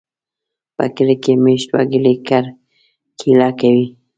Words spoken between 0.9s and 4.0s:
کلي کې مېشت وګړي کرکېله کوي.